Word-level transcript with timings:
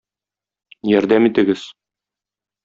Ярдәм 0.91 1.29
итегез! 1.29 1.67